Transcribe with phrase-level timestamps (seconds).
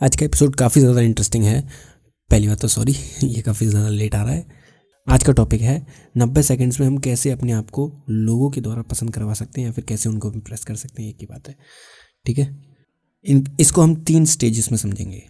[0.00, 1.60] आज का एपिसोड काफ़ी ज़्यादा इंटरेस्टिंग है।
[2.30, 2.92] पहली बात तो सॉरी
[3.24, 4.46] ये काफ़ी ज़्यादा लेट आ रहा है।
[5.06, 8.82] आज का टॉपिक है, नब्बे सेकंड्स में हम कैसे अपने आप को लोगों के द्वारा
[8.82, 11.48] पसंद करवा सकते हैं या फिर कैसे उनको इम्प्रेस कर सकते हैं एक ही बात
[11.48, 11.56] है।
[12.26, 12.46] ठीक है?
[13.24, 15.22] इन, इसको हम तीन स्टेजेस में समझेंगे।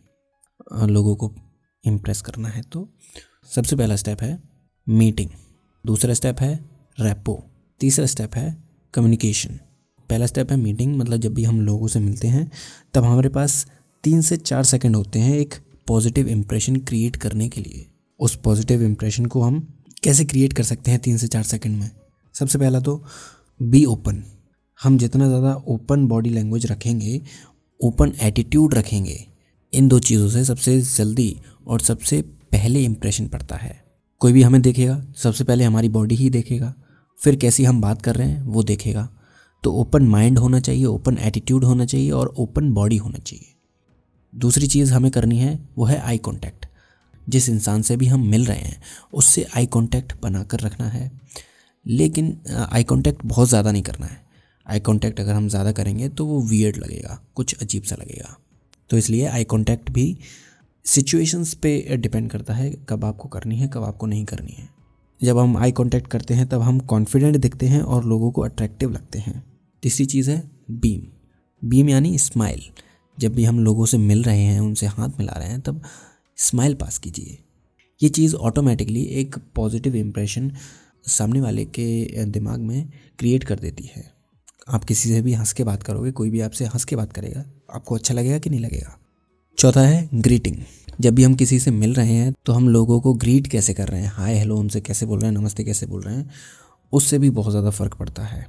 [0.84, 1.32] लोगों को
[1.84, 2.88] इम्प्रेस करना है तो।
[3.54, 4.38] सबसे पहला स्टेप है
[4.86, 5.30] मीटिंग
[5.84, 6.54] दूसरा स्टेप है
[6.98, 7.42] रैपो
[7.80, 8.56] तीसरा स्टेप है
[8.94, 9.58] कम्युनिकेशन
[10.10, 12.50] पहला स्टेप है मीटिंग मतलब जब भी हम लोगों से मिलते हैं,
[12.94, 13.66] तब हमारे पास
[14.06, 15.54] तीन से चार सेकंड होते हैं एक
[15.88, 17.86] पॉजिटिव इम्प्रेशन क्रिएट करने के लिए।
[18.20, 19.58] उस पॉजिटिव इम्प्रेशन को हम
[20.02, 21.90] कैसे क्रिएट कर सकते हैं तीन से चार सेकंड में?
[22.34, 23.02] सबसे पहला तो
[23.60, 24.22] बी ओपन
[24.80, 27.20] हम जितना ज़्यादा ओपन बॉडी लैंग्वेज रखेंगे
[27.80, 29.18] ओपन एटीट्यूड रखेंगे,
[29.72, 31.36] इन दो चीज़ों से सबसे जल्दी
[31.66, 33.74] और सबसे पहले इम्प्रेशन पड़ता है।
[34.20, 36.72] कोई भी हमें देखेगा, सबसे पहले हमारी बॉडी ही देखेगा,
[37.18, 39.08] फिर कैसी हम बात कर रहे हैं, वो देखेगा।
[39.64, 43.52] तो ओपन माइंड होना चाहिए ओपन एटीट्यूड होना चाहिए और ओपन बॉडी होना चाहिए।
[44.36, 46.66] दूसरी चीज़ हमें करनी है, वो है आई कांटेक्ट
[47.26, 48.80] जिस इंसान से भी हम मिल रहे हैं,
[49.12, 51.10] उससे आई कांटेक्ट बनाकर रखना है।
[51.86, 52.36] लेकिन
[52.68, 54.24] आई कांटेक्ट बहुत ज़्यादा नहीं करना है।
[54.66, 58.36] आई कांटेक्ट अगर हम ज़्यादा करेंगे तो वो वियर्ड लगेगा, कुछ अजीब सा लगेगा।
[58.90, 60.16] तो इसलिए आई कांटेक्ट भी
[60.84, 64.68] सिचुएशंस पे डिपेंड करता है, कब आपको करनी है, कब आपको नहीं करनी है।
[65.20, 68.90] जब हम आई कांटेक्ट करते हैं, तब हम कॉन्फिडेंट दिखते हैं और लोगों को अट्रैक्टिव
[68.90, 69.42] लगते हैं।
[69.82, 71.06] तीसरी चीज़ है बीम
[71.62, 72.62] बीम यानी स्माइल
[73.18, 75.82] जब भी हम लोगों से मिल रहे हैं, उनसे हाथ मिला रहे हैं, तब
[76.38, 77.38] स्माइल पास कीजिए।
[78.00, 80.50] ये चीज़ ऑटोमेटिकली एक पॉजिटिव इम्प्रेशन
[81.08, 84.04] सामने वाले के दिमाग में क्रिएट कर देती है।
[84.68, 87.44] आप किसी से भी हंस के बात करोगे, कोई भी आपसे हंस के बात करेगा,
[87.70, 88.96] आपको अच्छा लगेगा कि नहीं लगेगा?
[89.58, 90.56] चौथा है ग्रीटिंग
[91.00, 93.88] जब भी हम किसी से मिल रहे हैं तो हम लोगों को ग्रीट कैसे कर
[93.88, 94.12] रहे हैं?
[94.14, 95.38] हाय हेलो उनसे कैसे बोल रहे हैं?
[95.38, 96.30] नमस्ते कैसे बोल रहे हैं?
[96.92, 98.46] उससे भी बहुत ज़्यादा फ़र्क पड़ता है।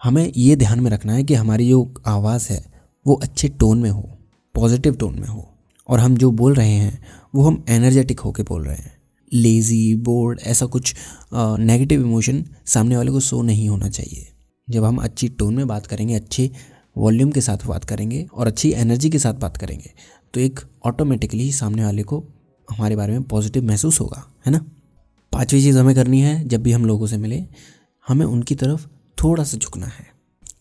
[0.00, 2.71] हमें ये ध्यान में रखना है कि हमारी जो आवाज़ है
[3.06, 4.18] वो अच्छे टोन में हो
[4.54, 5.48] पॉजिटिव टोन में हो।
[5.88, 8.92] और हम जो बोल रहे हैं, वो हम एनर्जेटिक होके बोल रहे हैं।
[9.32, 10.94] लेज़ी बोर्ड ऐसा कुछ
[11.34, 14.28] नेगेटिव इमोशन सामने वाले को शो नहीं होना चाहिए।
[14.68, 16.50] जब हम अच्छी टोन में बात करेंगे, अच्छे
[16.96, 19.90] वॉल्यूम के साथ बात करेंगे और अच्छी एनर्जी के साथ बात करेंगे
[20.34, 22.24] तो एक ऑटोमेटिकली सामने वाले को
[22.68, 24.64] हमारे बारे में पॉजिटिव महसूस होगा, है ना?
[25.32, 27.44] पांचवी चीज़ हमें करनी है, जब भी हम लोगों से मिले,
[28.08, 28.86] हमें उनकी तरफ़
[29.18, 30.11] थोड़ा सा झुकना है।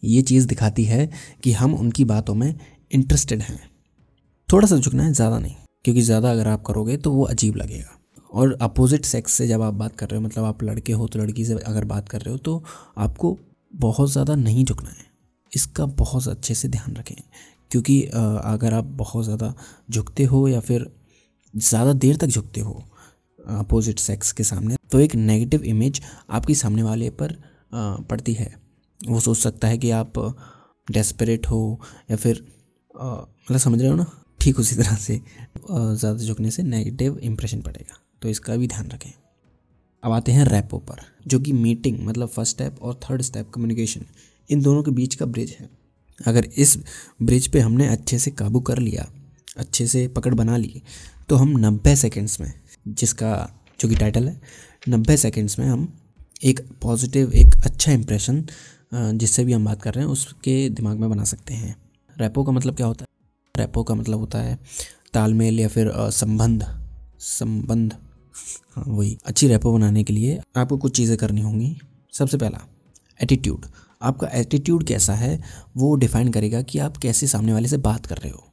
[0.04, 1.10] ये चीज़ दिखाती है
[1.44, 2.54] कि हम उनकी बातों में
[2.92, 3.60] इंटरेस्टेड हैं।
[4.50, 7.98] थोड़ा सा झुकना है, ज़्यादा नहीं, क्योंकि ज़्यादा अगर आप करोगे तो वो अजीब लगेगा।
[8.32, 11.20] और अपोजिट सेक्स से जब आप बात कर रहे हो मतलब आप लड़के हो तो
[11.20, 12.64] लड़की से अगर बात कर रहे हो तो
[12.98, 13.38] आपको
[13.74, 15.06] बहुत ज़्यादा नहीं झुकना है।
[15.52, 17.16] इसका बहुत अच्छे से ध्यान रखें,
[17.72, 19.54] क्योंकि अगर आप बहुत ज़्यादा
[19.90, 20.90] झुकते हो या फिर
[21.54, 22.84] ज़्यादा देर तक झुकते हो
[23.46, 27.36] अपोजिट सेक्स के सामने तो एक नेगेटिव इमेज आपकी सामने वाले पर
[27.74, 28.54] पड़ती है।
[29.02, 30.14] वो सोच सकता है कि आप
[30.88, 31.80] डेस्परेट हो
[32.12, 32.44] या फिर
[32.96, 34.06] मतलब समझ रहे हो ना?
[34.40, 39.12] ठीक उसी तरह से ज़्यादा झुकने से नेगेटिव इम्प्रेशन पड़ेगा। तो इसका भी ध्यान रखें।
[40.04, 44.06] अब आते हैं रैपो पर, जो कि मीटिंग मतलब फ़र्स्ट स्टेप और थर्ड स्टेप कम्युनिकेशन
[44.50, 45.70] इन दोनों के बीच का ब्रिज है।
[46.20, 46.78] अगर इस
[47.22, 49.08] ब्रिज पे हमने अच्छे से काबू कर लिया,
[49.58, 50.82] अच्छे से पकड़ बना ली
[51.30, 52.54] तो हम नब्बे सेकेंड्स में,
[52.88, 54.40] जिसका, जो कि टाइटल है,
[54.90, 55.88] नब्बे सेकेंड्स में हम
[56.44, 58.46] एक पॉजिटिव एक अच्छा इंप्रेशन
[58.92, 61.76] जिससे भी हम बात कर रहे हैं, उसके दिमाग में बना सकते हैं।
[62.18, 63.08] रैपो का मतलब क्या होता है?
[63.56, 64.58] रैपो का मतलब होता है
[65.14, 66.64] तालमेल या फिर संबंध।
[67.20, 67.94] संबंध।
[68.76, 71.76] हाँ वही। अच्छी रैपो बनाने के लिए आपको कुछ चीज़ें करनी होंगी।
[72.14, 72.60] सबसे पहला
[73.20, 73.66] एटीट्यूड
[74.02, 75.42] आपका एटीट्यूड कैसा है,
[75.78, 78.44] वो डिफाइन करेगा कि आप कैसे सामने वाले से बात कर रहे हो।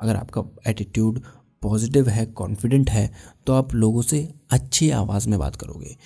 [0.00, 1.20] अगर आपका एटीट्यूड
[1.62, 3.10] पॉजिटिव है कॉन्फिडेंट है
[3.46, 5.96] तो आप लोगों से अच्छी आवाज़ में बात करोगे।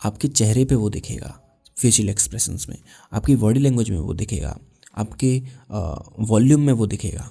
[0.00, 1.38] आपके चेहरे पे वो दिखेगा।
[1.76, 2.76] फेशियल एक्सप्रेशंस में।
[3.12, 4.56] आपकी बॉडी लैंग्वेज में वो दिखेगा।
[4.96, 5.42] आपके
[6.22, 7.30] वॉल्यूम में वो दिखेगा।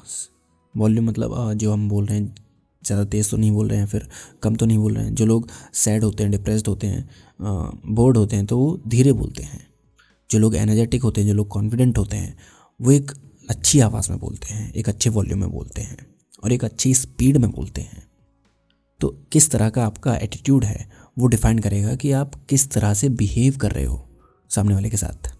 [0.75, 2.35] वॉल्यूम मतलब जो हम बोल रहे हैं,
[2.83, 4.07] ज़्यादा तेज़ तो नहीं बोल रहे हैं, फिर
[4.43, 7.09] कम तो नहीं बोल रहे हैं। जो लोग सैड होते हैं डिप्रेस्ड होते हैं
[7.87, 9.67] बोर्ड होते हैं तो वो धीरे बोलते हैं।
[10.29, 12.35] जो लोग एनर्जेटिक होते हैं, जो लोग कॉन्फिडेंट होते हैं,
[12.79, 13.11] वो एक
[13.49, 15.97] अच्छी आवाज़ में बोलते हैं, एक अच्छे वॉल्यूम में बोलते हैं
[16.43, 18.03] और एक अच्छी स्पीड में बोलते हैं।
[19.01, 23.09] तो किस तरह का आपका एटीट्यूड है, वो डिफाइन करेगा कि आप किस तरह से
[23.11, 24.05] बिहेव कर रहे हो।
[24.53, 25.31] सामने वाले के साथ।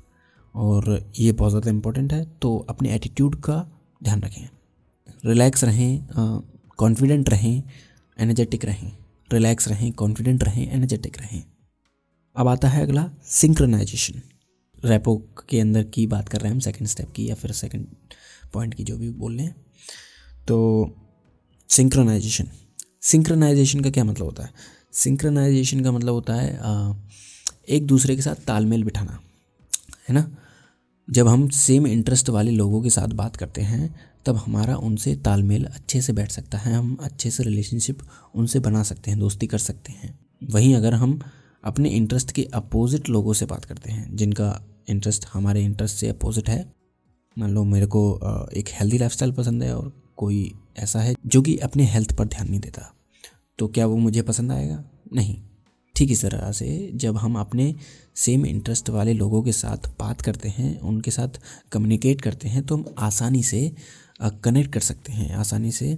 [0.55, 3.55] और ये बहुत ज़्यादा इम्पोर्टेंट है तो अपने एटीट्यूड का
[4.01, 4.47] ध्यान रखें।
[5.25, 6.03] रिलैक्स रहें
[6.79, 7.63] कॉन्फिडेंट रहें
[8.17, 8.91] एनर्जेटिक रहें।
[9.29, 11.43] रिलैक्स रहें कॉन्फिडेंट रहें एनर्जेटिक रहें।
[12.35, 14.21] अब आता है अगला सिंक्रोनाइजेशन
[14.83, 15.15] रेपो
[15.49, 17.87] के अंदर की बात कर रहे हैं हम सेकंड स्टेप की या फिर सेकंड
[18.53, 19.55] पॉइंट की जो भी बोल रहे हैं।
[20.47, 20.57] तो
[21.69, 22.47] सिंक्रोनाइजेशन
[23.03, 24.51] सिंक्रोनाइजेशन का क्या मतलब होता है?
[24.93, 26.57] सिंक्रोनाइजेशन का मतलब होता है
[27.67, 29.19] एक दूसरे के साथ तालमेल बिठाना,
[30.09, 30.35] है ना?
[31.07, 33.95] जब हम सेम इंटरेस्ट वाले लोगों के साथ बात करते हैं,
[34.25, 37.99] तब हमारा उनसे तालमेल अच्छे से बैठ सकता है, हम अच्छे से रिलेशनशिप
[38.35, 40.19] उनसे बना सकते हैं, दोस्ती कर सकते हैं।
[40.51, 41.19] वहीं अगर हम
[41.63, 46.49] अपने इंटरेस्ट के अपोजिट लोगों से बात करते हैं, जिनका इंटरेस्ट हमारे इंटरेस्ट से अपोजिट
[46.49, 46.73] है,
[47.37, 48.03] मान लो मेरे को
[48.53, 52.49] एक हेल्दी लाइफस्टाइल पसंद है और कोई ऐसा है जो कि अपने हेल्थ पर ध्यान
[52.49, 52.93] नहीं देता
[53.59, 54.83] तो क्या वो मुझे पसंद आएगा?
[55.13, 55.41] नहीं।
[55.95, 57.73] ठीक इस तरह से जब हम अपने
[58.15, 61.39] सेम इंटरेस्ट वाले लोगों के साथ बात करते हैं, उनके साथ
[61.71, 63.71] कम्युनिकेट करते हैं तो हम आसानी से
[64.43, 65.97] कनेक्ट कर सकते हैं। आसानी से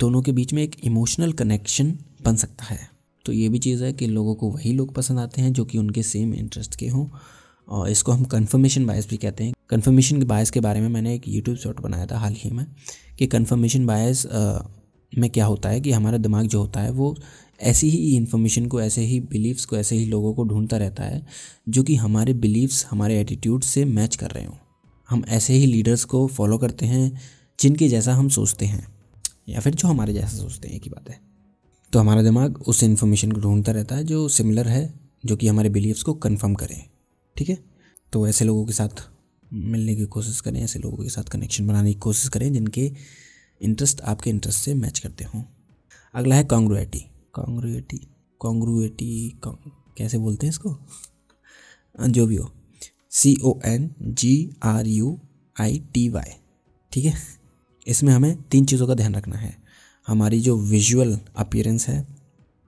[0.00, 2.78] दोनों के बीच में एक इमोशनल कनेक्शन बन सकता है।
[3.24, 5.78] तो ये भी चीज़ है कि लोगों को वही लोग पसंद आते हैं जो कि
[5.78, 7.06] उनके सेम इंटरेस्ट के हों।
[7.68, 11.28] और इसको हम कन्फर्मेशन बायस भी कहते हैं। कन्फर्मेशन बायस के बारे में मैंने एक
[11.28, 12.64] यूट्यूब शॉट बनाया था हाल ही में
[13.18, 14.26] कि कन्फर्मेशन बायस
[15.12, 17.16] में क्या होता है कि हमारा दिमाग जो होता है वो
[17.60, 21.26] ऐसी ही इन्फॉर्मेशन को, ऐसे ही बिलीव्स को, ऐसे ही लोगों को ढूंढता रहता है
[21.68, 24.56] जो कि हमारे बिलीव्स हमारे एटीट्यूड से मैच कर रहे हों।
[25.08, 27.20] हम ऐसे ही लीडर्स को फॉलो करते हैं
[27.58, 28.86] जिनके जैसा हम सोचते हैं,
[29.48, 31.20] या फिर जो हमारे जैसा सोचते हैं, एक ही बात है।
[31.92, 34.92] तो हमारा दिमाग उस इन्फॉर्मेशन को ढूंढता रहता है जो सिमिलर है,
[35.26, 36.82] जो कि हमारे बिलीव्स को कन्फर्म करें,
[37.36, 37.58] ठीक है?
[38.12, 39.02] तो ऐसे लोगों के साथ
[39.52, 42.90] मिलने की कोशिश करें, ऐसे लोगों के साथ कनेक्शन बनाने की कोशिश करें जिनके
[43.60, 45.42] इंटरेस्ट आपके इंटरेस्ट से मैच करते हों।
[46.14, 48.00] अगला है कॉन्ग्रुएटी कॉन्ग्रुएटी
[48.40, 49.40] कॉन्ग्रुएटी
[49.98, 50.76] कैसे बोलते हैं इसको?
[51.98, 52.50] जो भी हो।
[53.10, 55.18] C O N G R U
[55.60, 56.32] I T Y
[56.92, 57.14] ठीक है?
[57.86, 59.56] इसमें हमें तीन चीज़ों का ध्यान रखना है।
[60.08, 62.06] हमारी जो विजुअल अपीयरेंस है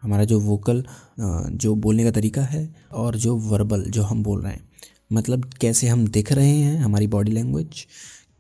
[0.03, 0.85] हमारा जो वोकल
[1.21, 4.69] जो बोलने का तरीका है और जो वर्बल जो हम बोल रहे हैं।
[5.13, 7.87] मतलब कैसे हम दिख रहे हैं हमारी बॉडी लैंग्वेज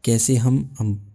[0.04, 1.09] कैसे हम हम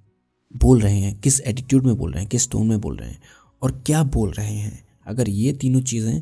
[0.52, 3.20] बोल रहे हैं, किस एटीट्यूड में बोल रहे हैं, किस टोन में बोल रहे हैं
[3.62, 6.22] और क्या बोल रहे हैं। अगर ये तीनों चीज़ें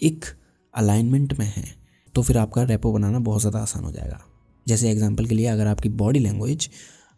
[0.00, 0.24] एक
[0.74, 1.74] अलाइनमेंट में हैं
[2.14, 4.20] तो फिर आपका रेपो बनाना बहुत ज़्यादा आसान हो जाएगा।
[4.66, 6.68] जैसे एग्जांपल के लिए अगर आपकी बॉडी लैंग्वेज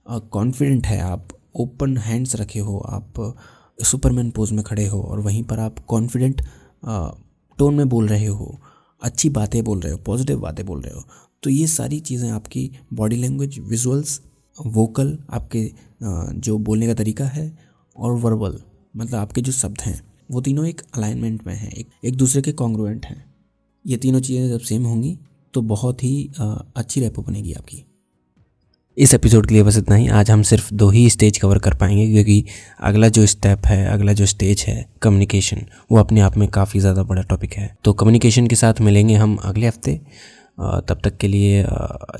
[0.06, 3.36] कॉन्फिडेंट है, आप ओपन हैंड्स रखे हो, आप
[3.78, 6.42] सुपरमैन पोज में खड़े हो और वहीं पर आप कॉन्फिडेंट
[7.58, 8.58] टोन में बोल रहे हो,
[9.02, 11.04] अच्छी बातें बोल रहे हो पॉजिटिव बातें बोल रहे हो
[11.42, 14.20] तो ये सारी चीज़ें आपकी बॉडी लैंग्वेज विजुअल्स
[14.58, 15.70] वोकल आपके
[16.02, 17.50] जो बोलने का तरीका है
[17.96, 18.58] और वर्बल
[18.94, 20.00] मतलब आपके जो शब्द हैं,
[20.30, 23.24] वो तीनों एक अलाइनमेंट में हैं, एक एक दूसरे के कॉन्ग्रुएंट हैं।
[23.84, 25.18] ये तीनों चीज़ें जब सेम होंगी
[25.54, 27.84] तो बहुत ही अच्छी रेपो बनेगी आपकी।
[28.96, 31.74] इस एपिसोड के लिए बस इतना ही। आज हम सिर्फ़ दो ही स्टेज कवर कर
[31.74, 32.44] पाएँगे, क्योंकि
[32.80, 37.02] अगला जो स्टेप है, अगला जो स्टेज है कम्युनिकेशन वो अपने आप में काफ़ी ज़्यादा
[37.04, 40.00] बड़ा टॉपिक है। तो कम्युनिकेशन के साथ मिलेंगे हम अगले हफ़्ते।
[40.88, 41.64] तब तक के लिए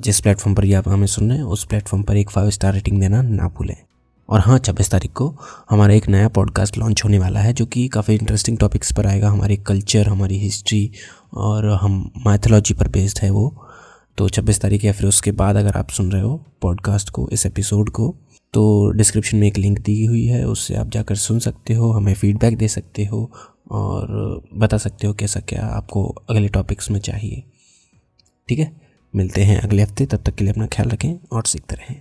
[0.00, 2.75] जिस प्लेटफॉर्म पर ये आप हमें सुन रहे हैं, उस प्लेटफॉर्म पर एक फाइव स्टार
[2.75, 3.76] रेटिंग देना ना भूलें।
[4.28, 5.34] और हाँ छब्बीस तारीख को
[5.70, 9.31] हमारा एक नया पॉडकास्ट लॉन्च होने वाला है, जो कि काफ़ी इंटरेस्टिंग टॉपिक्स पर आएगा।
[9.31, 10.90] हमारे कल्चर हमारी हिस्ट्री
[11.34, 13.54] और हम माइथोलॉजी पर बेस्ड है वो।
[14.19, 17.46] तो छब्बीस तारीख या फिर उसके बाद अगर आप सुन रहे हो पॉडकास्ट को, इस
[17.46, 18.14] एपिसोड को
[18.54, 22.14] तो डिस्क्रिप्शन में एक लिंक दी हुई है, उससे आप जाकर सुन सकते हो, हमें
[22.14, 23.31] फीडबैक दे सकते हो
[23.70, 27.43] और बता सकते हो कैसा क्या आपको अगले टॉपिक्स में चाहिए।
[28.50, 28.73] ठीक है?
[29.17, 32.00] मिलते हैं अगले हफ़्ते, तब तक के लिए अपना ख्याल रखें और सीखते रहें।